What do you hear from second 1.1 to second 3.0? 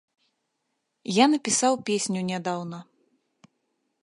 Я напісаў песню нядаўна.